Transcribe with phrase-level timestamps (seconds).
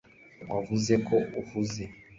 [0.51, 1.83] wavuze ko uhuze